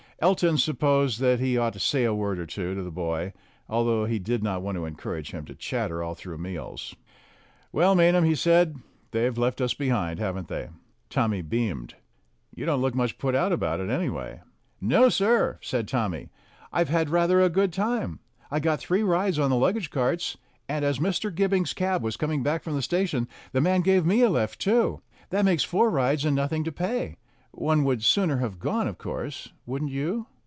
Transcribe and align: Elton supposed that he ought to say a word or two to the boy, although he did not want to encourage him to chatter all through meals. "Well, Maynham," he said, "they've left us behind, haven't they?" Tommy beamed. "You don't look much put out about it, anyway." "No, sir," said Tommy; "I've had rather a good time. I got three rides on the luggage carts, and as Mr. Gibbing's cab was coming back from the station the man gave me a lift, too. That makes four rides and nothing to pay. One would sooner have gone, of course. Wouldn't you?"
Elton 0.23 0.59
supposed 0.59 1.19
that 1.19 1.39
he 1.39 1.57
ought 1.57 1.73
to 1.73 1.79
say 1.79 2.03
a 2.03 2.13
word 2.13 2.37
or 2.37 2.45
two 2.45 2.75
to 2.75 2.83
the 2.83 2.91
boy, 2.91 3.33
although 3.67 4.05
he 4.05 4.19
did 4.19 4.43
not 4.43 4.61
want 4.61 4.75
to 4.75 4.85
encourage 4.85 5.31
him 5.31 5.45
to 5.45 5.55
chatter 5.55 6.03
all 6.03 6.13
through 6.13 6.37
meals. 6.37 6.95
"Well, 7.71 7.95
Maynham," 7.95 8.23
he 8.23 8.35
said, 8.35 8.75
"they've 9.09 9.35
left 9.35 9.59
us 9.61 9.73
behind, 9.73 10.19
haven't 10.19 10.47
they?" 10.47 10.69
Tommy 11.09 11.41
beamed. 11.41 11.95
"You 12.53 12.67
don't 12.67 12.81
look 12.81 12.93
much 12.93 13.17
put 13.17 13.33
out 13.33 13.51
about 13.51 13.79
it, 13.79 13.89
anyway." 13.89 14.41
"No, 14.79 15.09
sir," 15.09 15.57
said 15.59 15.87
Tommy; 15.87 16.29
"I've 16.71 16.89
had 16.89 17.09
rather 17.09 17.41
a 17.41 17.49
good 17.49 17.73
time. 17.73 18.19
I 18.51 18.59
got 18.59 18.79
three 18.79 19.01
rides 19.01 19.39
on 19.39 19.49
the 19.49 19.55
luggage 19.55 19.89
carts, 19.89 20.37
and 20.69 20.85
as 20.85 20.99
Mr. 20.99 21.33
Gibbing's 21.33 21.73
cab 21.73 22.03
was 22.03 22.15
coming 22.15 22.43
back 22.43 22.61
from 22.61 22.73
the 22.75 22.83
station 22.83 23.27
the 23.53 23.59
man 23.61 23.81
gave 23.81 24.05
me 24.05 24.21
a 24.21 24.29
lift, 24.29 24.61
too. 24.61 25.01
That 25.31 25.45
makes 25.45 25.63
four 25.63 25.89
rides 25.89 26.25
and 26.25 26.35
nothing 26.35 26.63
to 26.65 26.71
pay. 26.71 27.17
One 27.53 27.83
would 27.83 28.01
sooner 28.01 28.37
have 28.37 28.59
gone, 28.59 28.87
of 28.87 28.97
course. 28.97 29.51
Wouldn't 29.65 29.91
you?" 29.91 30.27